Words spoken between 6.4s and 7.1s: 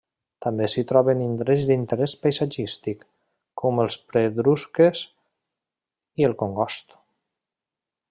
Congost.